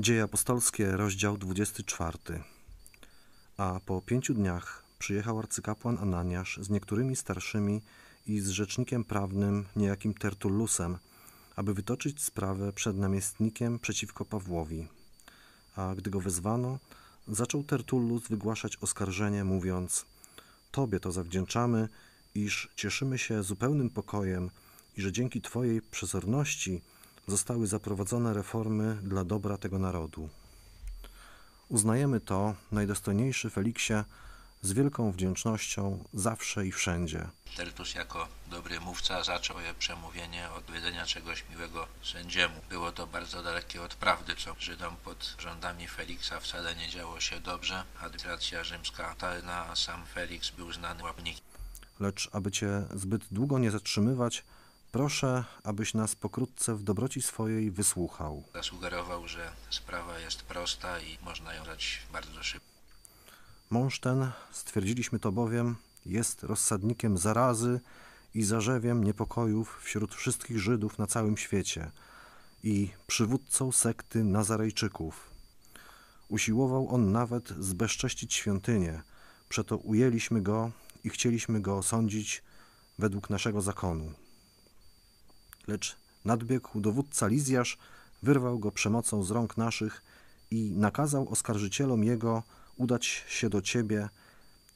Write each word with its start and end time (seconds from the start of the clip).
Dzieje 0.00 0.22
apostolskie, 0.22 0.96
rozdział 0.96 1.38
24. 1.38 2.18
A 3.56 3.80
po 3.86 4.02
pięciu 4.02 4.34
dniach 4.34 4.84
przyjechał 4.98 5.38
arcykapłan 5.38 5.98
Ananiasz 5.98 6.58
z 6.62 6.70
niektórymi 6.70 7.16
starszymi 7.16 7.82
i 8.26 8.40
z 8.40 8.48
rzecznikiem 8.48 9.04
prawnym, 9.04 9.64
niejakim 9.76 10.14
Tertullusem, 10.14 10.98
aby 11.56 11.74
wytoczyć 11.74 12.22
sprawę 12.22 12.72
przed 12.72 12.96
namiestnikiem 12.96 13.78
przeciwko 13.78 14.24
Pawłowi. 14.24 14.88
A 15.76 15.94
gdy 15.94 16.10
go 16.10 16.20
wezwano, 16.20 16.78
zaczął 17.28 17.64
Tertullus 17.64 18.28
wygłaszać 18.28 18.76
oskarżenie, 18.76 19.44
mówiąc: 19.44 20.06
Tobie 20.70 21.00
to 21.00 21.12
zawdzięczamy, 21.12 21.88
iż 22.34 22.68
cieszymy 22.76 23.18
się 23.18 23.42
zupełnym 23.42 23.90
pokojem 23.90 24.50
i 24.96 25.02
że 25.02 25.12
dzięki 25.12 25.40
Twojej 25.40 25.82
przezorności 25.82 26.80
zostały 27.30 27.66
zaprowadzone 27.66 28.34
reformy 28.34 28.98
dla 29.02 29.24
dobra 29.24 29.58
tego 29.58 29.78
narodu. 29.78 30.28
Uznajemy 31.68 32.20
to, 32.20 32.54
najdostojniejszy 32.72 33.50
Feliksie, 33.50 33.94
z 34.62 34.72
wielką 34.72 35.12
wdzięcznością 35.12 36.04
zawsze 36.14 36.66
i 36.66 36.72
wszędzie. 36.72 37.26
Tertus 37.56 37.94
jako 37.94 38.28
dobry 38.50 38.80
mówca 38.80 39.24
zaczął 39.24 39.60
je 39.60 39.74
przemówienie 39.74 40.50
od 40.50 40.64
powiedzenia 40.64 41.06
czegoś 41.06 41.44
miłego 41.50 41.86
sędziemu. 42.02 42.54
Było 42.70 42.92
to 42.92 43.06
bardzo 43.06 43.42
dalekie 43.42 43.82
od 43.82 43.94
prawdy, 43.94 44.32
co 44.36 44.54
Żydom 44.58 44.96
pod 45.04 45.36
rządami 45.38 45.88
Feliksa 45.88 46.40
wcale 46.40 46.76
nie 46.76 46.88
działo 46.88 47.20
się 47.20 47.40
dobrze. 47.40 47.84
Administracja 48.00 48.64
rzymska 48.64 49.14
talna, 49.14 49.66
a 49.66 49.76
sam 49.76 50.06
Feliks 50.06 50.50
był 50.50 50.72
znany 50.72 51.02
łapnikiem. 51.02 51.44
Lecz 52.00 52.28
aby 52.32 52.50
Cię 52.50 52.82
zbyt 52.94 53.22
długo 53.30 53.58
nie 53.58 53.70
zatrzymywać, 53.70 54.44
proszę, 54.92 55.44
abyś 55.64 55.94
nas 55.94 56.14
pokrótce 56.14 56.74
w 56.74 56.82
dobroci 56.82 57.22
swojej 57.22 57.70
wysłuchał. 57.70 58.44
Zasugerował, 58.54 59.28
że 59.28 59.52
sprawa 59.70 60.18
jest 60.18 60.42
prosta 60.42 61.00
i 61.00 61.18
można 61.24 61.54
ją 61.54 61.64
dać 61.64 61.98
bardzo 62.12 62.42
szybko. 62.42 62.70
Mąż 63.70 64.00
ten, 64.00 64.30
stwierdziliśmy 64.52 65.18
to 65.18 65.32
bowiem, 65.32 65.76
jest 66.06 66.42
rozsadnikiem 66.42 67.18
zarazy 67.18 67.80
i 68.34 68.42
zarzewiem 68.42 69.04
niepokojów 69.04 69.80
wśród 69.82 70.14
wszystkich 70.14 70.58
Żydów 70.58 70.98
na 70.98 71.06
całym 71.06 71.36
świecie 71.36 71.90
i 72.64 72.90
przywódcą 73.06 73.72
sekty 73.72 74.24
Nazarejczyków. 74.24 75.30
Usiłował 76.28 76.94
on 76.94 77.12
nawet 77.12 77.48
zbezcześcić 77.48 78.34
świątynię, 78.34 79.02
przeto 79.48 79.76
ujęliśmy 79.76 80.42
go 80.42 80.70
i 81.04 81.10
chcieliśmy 81.10 81.60
go 81.60 81.78
osądzić 81.78 82.42
według 82.98 83.30
naszego 83.30 83.60
zakonu. 83.60 84.12
Lecz 85.70 85.96
nadbiegł 86.24 86.80
dowódca 86.80 87.26
Lizjasz, 87.26 87.78
wyrwał 88.22 88.58
go 88.58 88.72
przemocą 88.72 89.22
z 89.22 89.30
rąk 89.30 89.56
naszych 89.56 90.02
i 90.50 90.70
nakazał 90.70 91.28
oskarżycielom 91.28 92.04
jego 92.04 92.42
udać 92.76 93.24
się 93.28 93.50
do 93.50 93.62
ciebie. 93.62 94.08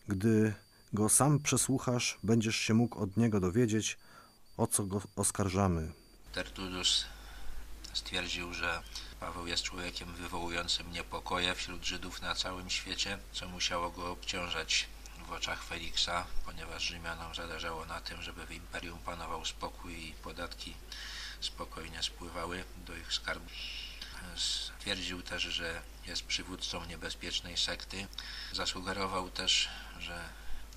Gdy 0.09 0.55
go 0.93 1.09
sam 1.09 1.41
przesłuchasz, 1.41 2.19
będziesz 2.23 2.57
się 2.57 2.75
mógł 2.75 2.99
od 2.99 3.17
niego 3.17 3.41
dowiedzieć, 3.41 3.99
o 4.57 4.67
co 4.67 4.87
go 4.87 5.03
oskarżamy. 5.17 5.93
Tertullus 6.33 7.05
stwierdził, 7.93 8.53
że 8.53 8.83
Paweł 9.21 9.47
jest 9.47 9.63
człowiekiem 9.63 10.15
wywołującym 10.15 10.93
niepokoje 10.93 11.55
wśród 11.55 11.85
Żydów 11.85 12.23
na 12.23 12.35
całym 12.35 12.71
świecie, 12.71 13.19
co 13.33 13.49
musiało 13.49 13.91
go 13.91 14.13
obciążać 14.13 14.89
w 15.29 15.33
oczach 15.33 15.65
Feliksa, 15.65 16.27
ponieważ 16.45 16.83
Rzymianom 16.83 17.35
zależało 17.35 17.85
na 17.85 18.01
tym, 18.01 18.23
żeby 18.23 18.47
w 18.47 18.53
imperium 18.53 18.99
panował 18.99 19.45
spokój 19.45 20.09
i 20.09 20.13
podatki 20.13 20.75
spokojnie 21.41 22.03
spływały 22.03 22.65
do 22.77 22.97
ich 22.97 23.13
skarbu. 23.13 23.51
Stwierdził 24.37 25.23
też, 25.23 25.43
że 25.43 25.83
jest 26.07 26.23
przywódcą 26.23 26.85
niebezpiecznej 26.85 27.57
sekty. 27.57 28.07
Zasugerował 28.53 29.31
też, 29.31 29.69
że 29.99 30.29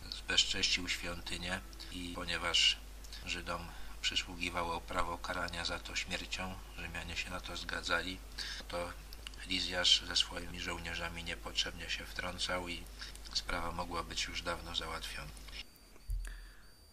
zbezcześcił 0.09 0.89
świątynię 0.89 1.61
i 1.91 2.13
ponieważ 2.15 2.77
Żydom 3.25 3.67
przysługiwało 4.01 4.81
prawo 4.81 5.17
karania 5.17 5.65
za 5.65 5.79
to 5.79 5.95
śmiercią, 5.95 6.55
Rzymianie 6.77 7.17
się 7.17 7.29
na 7.29 7.41
to 7.41 7.57
zgadzali, 7.57 8.17
to 8.67 8.93
Lizjasz 9.49 10.03
ze 10.07 10.15
swoimi 10.15 10.59
żołnierzami 10.59 11.23
niepotrzebnie 11.23 11.89
się 11.89 12.05
wtrącał 12.05 12.69
i 12.69 12.83
sprawa 13.33 13.71
mogła 13.71 14.03
być 14.03 14.23
już 14.25 14.41
dawno 14.41 14.75
załatwiona. 14.75 15.31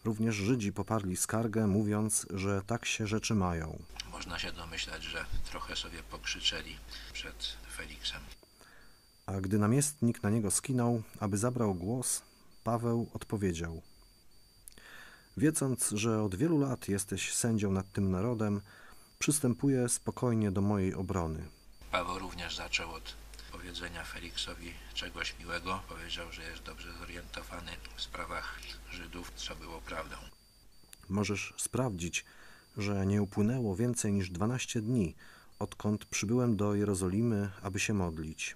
Również 0.05 0.35
Żydzi 0.35 0.73
poparli 0.73 1.17
skargę, 1.17 1.67
mówiąc, 1.67 2.25
że 2.33 2.61
tak 2.67 2.85
się 2.85 3.07
rzeczy 3.07 3.35
mają. 3.35 3.79
Można 4.11 4.39
się 4.39 4.51
domyślać, 4.51 5.03
że 5.03 5.25
trochę 5.49 5.75
sobie 5.75 6.03
pokrzyczeli 6.03 6.77
przed 7.13 7.57
Feliksem. 7.77 8.21
A 9.25 9.41
gdy 9.41 9.59
namiestnik 9.59 10.23
na 10.23 10.29
niego 10.29 10.51
skinął, 10.51 11.03
aby 11.19 11.37
zabrał 11.37 11.75
głos, 11.75 12.21
Paweł 12.63 13.09
odpowiedział: 13.13 13.81
Wiedząc, 15.37 15.89
że 15.89 16.23
od 16.23 16.35
wielu 16.35 16.59
lat 16.59 16.89
jesteś 16.89 17.33
sędzią 17.33 17.71
nad 17.71 17.91
tym 17.91 18.11
narodem, 18.11 18.61
przystępuję 19.19 19.89
spokojnie 19.89 20.51
do 20.51 20.61
mojej 20.61 20.93
obrony. 20.93 21.47
Paweł 21.95 22.19
również 22.19 22.55
zaczął 22.55 22.93
od 22.93 23.13
powiedzenia 23.51 24.03
Feliksowi 24.03 24.73
czegoś 24.93 25.35
miłego. 25.39 25.81
Powiedział, 25.89 26.31
że 26.31 26.43
jest 26.43 26.63
dobrze 26.63 26.93
zorientowany 26.93 27.71
w 27.95 28.01
sprawach 28.01 28.59
Żydów, 28.91 29.31
co 29.35 29.55
było 29.55 29.81
prawdą. 29.81 30.15
Możesz 31.09 31.53
sprawdzić, 31.57 32.25
że 32.77 33.05
nie 33.05 33.21
upłynęło 33.21 33.75
więcej 33.75 34.13
niż 34.13 34.29
12 34.29 34.81
dni, 34.81 35.15
odkąd 35.59 36.05
przybyłem 36.05 36.57
do 36.57 36.75
Jerozolimy, 36.75 37.51
aby 37.61 37.79
się 37.79 37.93
modlić. 37.93 38.55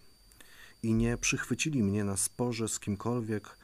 I 0.83 0.93
nie 0.93 1.17
przychwycili 1.17 1.83
mnie 1.83 2.03
na 2.03 2.17
sporze 2.17 2.69
z 2.69 2.79
kimkolwiek 2.79 3.57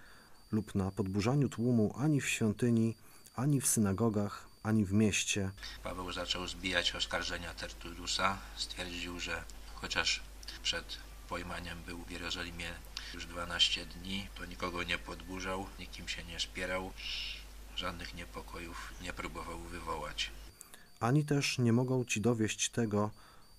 lub 0.51 0.75
na 0.75 0.91
podburzaniu 0.91 1.49
tłumu 1.49 1.95
ani 1.97 2.21
w 2.21 2.29
świątyni, 2.29 2.95
ani 3.35 3.61
w 3.61 3.67
synagogach, 3.67 4.47
ani 4.63 4.85
w 4.85 4.93
mieście. 4.93 5.51
Paweł 5.83 6.11
zaczął 6.11 6.47
zbijać 6.47 6.95
oskarżenia 6.95 7.53
Tertullusa. 7.53 8.37
Stwierdził, 8.55 9.19
że 9.19 9.43
chociaż 9.85 10.21
przed 10.63 10.97
pojmaniem 11.29 11.83
był 11.83 12.03
w 12.03 12.11
Jerozolimie 12.11 12.69
już 13.13 13.25
12 13.25 13.85
dni, 13.85 14.27
to 14.35 14.45
nikogo 14.45 14.83
nie 14.83 14.97
podburzał, 14.97 15.65
nikim 15.79 16.07
się 16.07 16.23
nie 16.23 16.39
spierał, 16.39 16.91
żadnych 17.75 18.15
niepokojów 18.15 18.93
nie 19.01 19.13
próbował 19.13 19.59
wywołać. 19.59 20.31
Ani 20.99 21.25
też 21.25 21.57
nie 21.57 21.73
mogą 21.73 22.05
ci 22.05 22.21
dowieść 22.21 22.69
tego, 22.69 23.11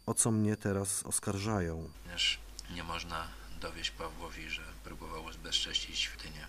o 0.07 0.15
co 0.15 0.31
mnie 0.31 0.57
teraz 0.57 1.03
oskarżają. 1.03 1.91
Też 2.07 2.39
nie 2.75 2.85
można 2.85 3.29
dowieść 3.61 3.91
Pawłowi, 3.91 4.51
że 4.51 4.63
próbował 4.85 5.33
zbezcześcić 5.33 5.99
świątynię. 5.99 6.47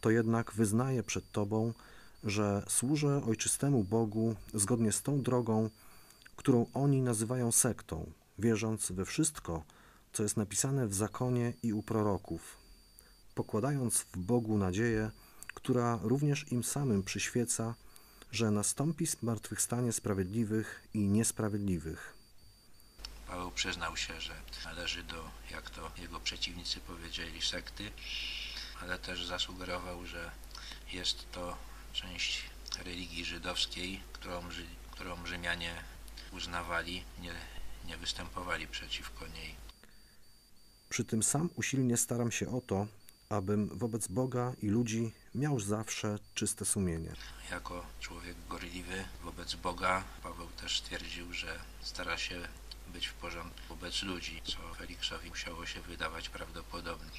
To 0.00 0.10
jednak 0.10 0.52
wyznaję 0.52 1.02
przed 1.02 1.32
Tobą, 1.32 1.72
że 2.24 2.62
służę 2.68 3.22
ojczystemu 3.28 3.84
Bogu 3.84 4.36
zgodnie 4.54 4.92
z 4.92 5.02
tą 5.02 5.22
drogą, 5.22 5.70
którą 6.36 6.66
oni 6.74 7.02
nazywają 7.02 7.52
sektą, 7.52 8.12
wierząc 8.38 8.92
we 8.92 9.04
wszystko, 9.04 9.64
co 10.12 10.22
jest 10.22 10.36
napisane 10.36 10.86
w 10.86 10.94
zakonie 10.94 11.52
i 11.62 11.72
u 11.72 11.82
proroków, 11.82 12.56
pokładając 13.34 13.98
w 13.98 14.18
Bogu 14.18 14.58
nadzieję, 14.58 15.10
która 15.54 15.98
również 16.02 16.52
im 16.52 16.64
samym 16.64 17.02
przyświeca, 17.02 17.74
że 18.32 18.50
nastąpi 18.50 19.06
zmartwychwstanie 19.06 19.92
sprawiedliwych 19.92 20.88
i 20.94 20.98
niesprawiedliwych. 20.98 22.14
Paweł 23.26 23.50
przyznał 23.50 23.96
się, 23.96 24.20
że 24.20 24.34
należy 24.64 25.02
do, 25.02 25.30
jak 25.50 25.70
to 25.70 25.90
jego 25.98 26.20
przeciwnicy 26.20 26.80
powiedzieli, 26.80 27.42
sekty, 27.42 27.90
ale 28.82 28.98
też 28.98 29.26
zasugerował, 29.26 30.06
że 30.06 30.30
jest 30.92 31.32
to 31.32 31.56
część 31.92 32.42
religii 32.84 33.24
żydowskiej, 33.24 34.00
którą, 34.12 34.42
którą 34.90 35.26
Rzymianie 35.26 35.74
uznawali, 36.32 37.04
nie, 37.20 37.34
nie 37.86 37.96
występowali 37.96 38.66
przeciwko 38.66 39.26
niej. 39.26 39.54
Przy 40.88 41.04
tym 41.04 41.22
sam 41.22 41.50
usilnie 41.56 41.96
staram 41.96 42.32
się 42.32 42.48
o 42.50 42.60
to, 42.60 42.86
abym 43.28 43.78
wobec 43.78 44.08
Boga 44.08 44.52
i 44.62 44.68
ludzi 44.68 45.12
miał 45.34 45.60
zawsze 45.60 46.18
czyste 46.34 46.64
sumienie. 46.64 47.12
Jako 47.50 47.86
człowiek 48.00 48.36
gorliwy 48.48 49.04
wobec 49.24 49.54
Boga, 49.54 50.04
Paweł 50.22 50.48
też 50.60 50.78
stwierdził, 50.78 51.32
że 51.32 51.58
stara 51.82 52.18
się 52.18 52.40
być 52.92 53.06
w 53.06 53.14
porządku 53.14 53.60
wobec 53.68 54.02
ludzi, 54.02 54.42
co 54.44 54.74
Feliksowi 54.74 55.28
musiało 55.28 55.66
się 55.66 55.80
wydawać 55.80 56.28
prawdopodobne. 56.28 57.10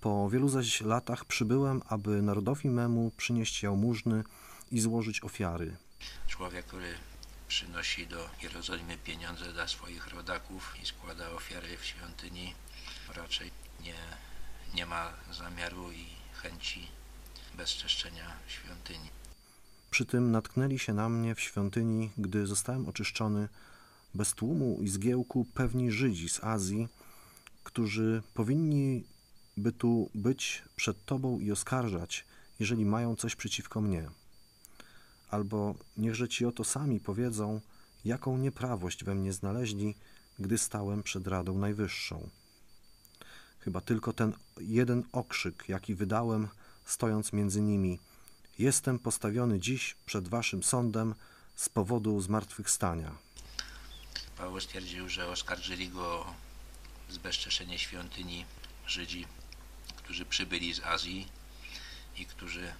Po 0.00 0.30
wielu 0.30 0.48
zaś 0.48 0.80
latach 0.80 1.24
przybyłem, 1.24 1.82
aby 1.88 2.22
narodowi 2.22 2.68
memu 2.70 3.12
przynieść 3.16 3.62
jałmużny 3.62 4.24
i 4.70 4.80
złożyć 4.80 5.24
ofiary. 5.24 5.76
Człowiek, 6.28 6.66
który 6.66 6.94
przynosi 7.48 8.06
do 8.06 8.28
Jerozolimy 8.42 8.98
pieniądze 8.98 9.52
dla 9.52 9.68
swoich 9.68 10.08
rodaków 10.08 10.74
i 10.82 10.86
składa 10.86 11.30
ofiary 11.30 11.76
w 11.76 11.84
świątyni, 11.84 12.54
raczej 13.14 13.50
nie, 13.80 13.94
nie 14.74 14.86
ma 14.86 15.12
zamiaru 15.32 15.92
i 15.92 16.06
chęci 16.32 16.88
bezczeszczenia 17.56 18.36
świątyni. 18.48 19.10
Przy 19.90 20.06
tym 20.06 20.30
natknęli 20.30 20.78
się 20.78 20.94
na 20.94 21.08
mnie 21.08 21.34
w 21.34 21.40
świątyni, 21.40 22.10
gdy 22.18 22.46
zostałem 22.46 22.88
oczyszczony, 22.88 23.48
bez 24.14 24.34
tłumu 24.34 24.78
i 24.82 24.88
zgiełku 24.88 25.46
pewni 25.54 25.92
Żydzi 25.92 26.28
z 26.28 26.44
Azji, 26.44 26.88
którzy 27.64 28.22
powinni 28.34 29.04
by 29.56 29.72
tu 29.72 30.10
być 30.14 30.62
przed 30.76 31.04
Tobą 31.04 31.40
i 31.40 31.52
oskarżać, 31.52 32.24
jeżeli 32.60 32.84
mają 32.84 33.16
coś 33.16 33.36
przeciwko 33.36 33.80
mnie. 33.80 34.10
Albo 35.30 35.74
niechże 35.96 36.28
Ci 36.28 36.46
oto 36.46 36.64
sami 36.64 37.00
powiedzą, 37.00 37.60
jaką 38.04 38.38
nieprawość 38.38 39.04
we 39.04 39.14
mnie 39.14 39.32
znaleźli, 39.32 39.94
gdy 40.38 40.58
stałem 40.58 41.02
przed 41.02 41.26
Radą 41.26 41.58
Najwyższą. 41.58 42.28
Chyba 43.58 43.80
tylko 43.80 44.12
ten 44.12 44.32
jeden 44.60 45.04
okrzyk, 45.12 45.64
jaki 45.68 45.94
wydałem, 45.94 46.48
stojąc 46.84 47.32
między 47.32 47.60
nimi. 47.60 47.98
Jestem 48.58 48.98
postawiony 48.98 49.60
dziś 49.60 49.96
przed 50.06 50.28
Waszym 50.28 50.62
sądem 50.62 51.14
z 51.56 51.68
powodu 51.68 52.20
zmartwychwstania. 52.20 53.12
Paweł 54.38 54.60
stwierdził, 54.60 55.08
że 55.08 55.28
oskarżyli 55.28 55.88
go 55.88 56.20
o 56.20 56.34
zbezczeszenie 57.10 57.78
świątyni 57.78 58.44
Żydzi, 58.86 59.26
którzy 59.96 60.24
przybyli 60.24 60.74
z 60.74 60.80
Azji 60.80 61.28
i 62.16 62.26
którzy 62.26 62.72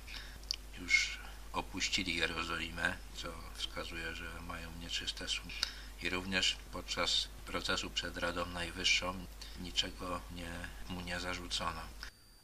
już 0.81 1.19
opuścili 1.57 2.17
Jerozolimę, 2.17 2.97
co 3.15 3.29
wskazuje, 3.55 4.15
że 4.15 4.25
mają 4.49 4.69
nieczyste 4.81 5.29
sumienie. 5.29 5.61
I 6.03 6.11
również 6.11 6.57
podczas 6.73 7.29
procesu 7.47 7.91
przed 7.91 8.17
Radą 8.19 8.47
Najwyższą 8.47 9.15
niczego 9.63 10.21
nie, 10.35 10.51
mu 10.95 11.01
nie 11.01 11.21
zarzucono. 11.21 11.81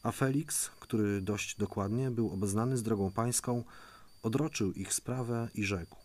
A 0.02 0.12
Felix, 0.12 0.70
który 0.80 1.22
dość 1.22 1.56
dokładnie 1.56 2.10
był 2.10 2.32
obeznany 2.32 2.76
z 2.76 2.82
drogą 2.82 3.10
pańską, 3.10 3.64
odroczył 4.22 4.72
ich 4.72 4.94
sprawę 4.94 5.48
i 5.54 5.64
rzekł: 5.64 5.96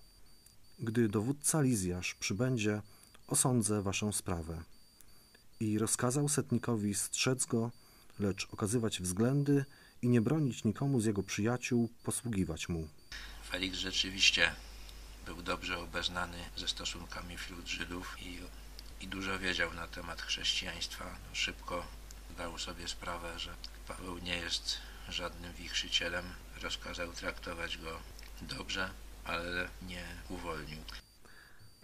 Gdy 0.80 1.07
dowódca 1.07 1.62
Lizjasz 1.62 2.15
przybędzie, 2.15 2.81
osądzę 3.27 3.81
waszą 3.81 4.12
sprawę. 4.12 4.63
I 5.60 5.80
rozkazał 5.80 6.30
setnikowi 6.30 6.95
strzec 6.95 7.45
go, 7.45 7.71
lecz 8.19 8.48
okazywać 8.52 9.02
względy 9.02 9.66
i 10.02 10.10
nie 10.10 10.22
bronić 10.22 10.64
nikomu 10.64 11.02
z 11.02 11.06
jego 11.06 11.24
przyjaciół 11.24 11.90
posługiwać 12.04 12.69
mu. 12.69 12.88
Felix 13.50 13.78
rzeczywiście 13.78 14.52
był 15.25 15.42
dobrze 15.42 15.80
obeznany 15.80 16.38
ze 16.58 16.68
stosunkami 16.68 17.38
wśród 17.38 17.68
Żydów 17.68 18.16
i, 18.22 18.38
i 19.02 19.08
dużo 19.08 19.40
wiedział 19.40 19.74
na 19.74 19.88
temat 19.88 20.22
chrześcijaństwa. 20.22 21.06
Szybko 21.34 21.84
zdał 22.34 22.58
sobie 22.58 22.88
sprawę, 22.88 23.40
że 23.40 23.56
Paweł 23.88 24.18
nie 24.18 24.38
jest 24.38 24.78
żadnym 25.10 25.54
wichrzycielem. 25.54 26.25
Rozkazał 26.62 27.12
traktować 27.13 27.78
go 27.78 28.00
dobrze, 28.42 28.90
ale 29.25 29.70
nie 29.81 30.06
uwolnił. 30.30 30.80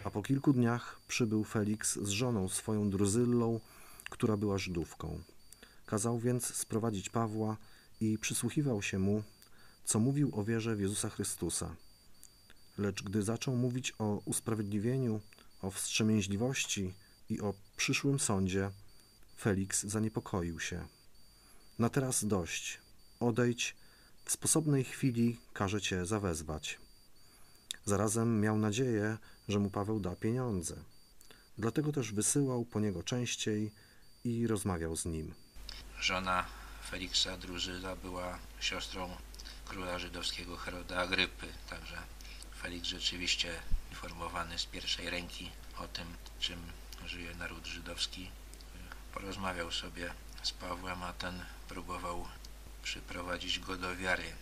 A 0.04 0.10
po 0.10 0.24
kilku 0.24 0.54
dniach 0.54 1.00
przybył 1.08 1.44
Felix 1.44 1.94
z 1.96 2.10
żoną 2.10 2.50
swoją 2.50 2.90
Druzyllą, 2.90 3.60
która 4.10 4.38
była 4.38 4.58
Żydówką. 4.58 5.22
Kazał 5.94 6.20
więc 6.20 6.56
sprowadzić 6.56 7.10
Pawła 7.10 7.58
i 8.02 8.18
przysłuchiwał 8.18 8.82
się 8.82 9.00
mu, 9.00 9.24
co 9.86 10.00
mówił 10.00 10.32
o 10.34 10.44
wierze 10.44 10.76
w 10.76 10.82
Jezusa 10.82 11.10
Chrystusa. 11.10 11.76
Lecz 12.78 13.04
gdy 13.04 13.24
zaczął 13.24 13.56
mówić 13.56 13.94
o 14.00 14.22
usprawiedliwieniu, 14.26 15.22
o 15.62 15.72
wstrzemięźliwości 15.72 16.94
i 17.30 17.42
o 17.42 17.54
przyszłym 17.78 18.20
sądzie, 18.20 18.72
Felix 19.40 19.84
zaniepokoił 19.84 20.60
się. 20.60 20.88
Na 21.80 21.90
teraz 21.90 22.26
dość. 22.26 22.82
Odejdź, 23.20 23.76
w 24.26 24.32
sposobnej 24.32 24.84
chwili 24.84 25.38
każe 25.54 25.82
cię 25.82 26.06
zawezwać. 26.06 26.80
Zarazem 27.86 28.42
miał 28.42 28.58
nadzieję, 28.58 29.18
że 29.48 29.60
mu 29.60 29.70
Paweł 29.70 30.00
da 30.00 30.16
pieniądze. 30.16 30.76
Dlatego 31.58 31.92
też 31.92 32.12
wysyłał 32.12 32.66
po 32.66 32.80
niego 32.80 33.04
częściej 33.04 33.72
i 34.24 34.48
rozmawiał 34.48 34.96
z 34.96 35.06
nim. 35.06 35.43
Żona 36.04 36.46
Feliksa 36.90 37.38
Drużyla 37.38 37.96
była 37.96 38.40
siostrą 38.60 39.18
króla 39.66 40.00
żydowskiego 40.00 40.58
Heroda 40.58 41.00
Agrypy, 41.00 41.48
także 41.70 41.98
Feliks 42.62 42.88
rzeczywiście 42.88 43.60
informowany 43.90 44.60
z 44.60 44.66
pierwszej 44.66 45.10
ręki 45.10 45.52
o 45.78 45.88
tym, 45.88 46.08
czym 46.40 46.72
żyje 47.06 47.36
naród 47.36 47.66
żydowski, 47.66 48.30
porozmawiał 49.14 49.72
sobie 49.72 50.14
z 50.44 50.52
Pawłem, 50.52 51.04
a 51.04 51.14
ten 51.14 51.46
próbował 51.68 52.28
przyprowadzić 52.84 53.60
go 53.60 53.78
do 53.78 53.96
wiary. 53.96 54.34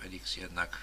Feliks 0.00 0.36
jednak 0.36 0.78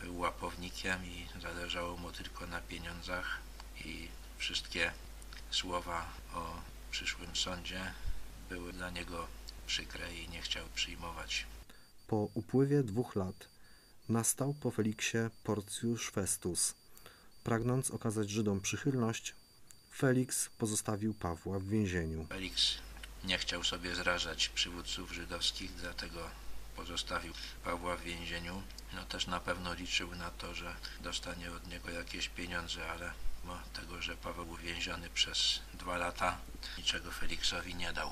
był 0.00 0.18
łapownikiem 0.18 1.06
i 1.06 1.26
zależało 1.42 1.96
mu 1.96 2.12
tylko 2.12 2.46
na 2.46 2.60
pieniądzach 2.60 3.38
i 3.84 4.08
wszystkie 4.38 4.92
słowa 5.50 6.06
o 6.34 6.60
przyszłym 6.90 7.36
sądzie 7.36 7.92
były 8.48 8.72
dla 8.72 8.90
niego 8.90 9.26
przykre 9.66 10.14
i 10.14 10.28
nie 10.28 10.42
chciał 10.42 10.64
przyjmować. 10.74 11.46
Po 12.06 12.16
upływie 12.34 12.82
dwóch 12.82 13.16
lat 13.16 13.48
nastał 14.08 14.54
po 14.54 14.70
Feliksie 14.70 15.18
Porcjusz 15.44 16.10
Festus. 16.10 16.74
Pragnąc 17.44 17.90
okazać 17.90 18.30
Żydom 18.30 18.60
przychylność, 18.60 19.34
Feliks 19.96 20.48
pozostawił 20.58 21.14
Pawła 21.14 21.58
w 21.58 21.64
więzieniu. 21.68 22.26
Feliks 22.26 22.78
nie 23.24 23.38
chciał 23.38 23.64
sobie 23.64 23.94
zrażać 23.94 24.48
przywódców 24.48 25.12
żydowskich, 25.12 25.74
dlatego 25.74 26.30
pozostawił 26.76 27.32
Pawła 27.64 27.96
w 27.96 28.02
więzieniu. 28.02 28.62
No 28.94 29.04
też 29.04 29.26
na 29.26 29.40
pewno 29.40 29.74
liczył 29.74 30.14
na 30.14 30.30
to, 30.30 30.54
że 30.54 30.74
dostanie 31.00 31.52
od 31.52 31.66
niego 31.66 31.90
jakieś 31.90 32.28
pieniądze, 32.28 32.90
ale 32.90 33.12
mimo 33.48 33.58
tego, 33.72 34.02
że 34.02 34.16
Paweł 34.16 34.46
był 34.46 34.56
więziony 34.56 35.10
przez 35.10 35.60
dwa 35.74 35.96
lata, 35.96 36.38
niczego 36.78 37.10
Feliksowi 37.10 37.74
nie 37.74 37.92
dał. 37.92 38.10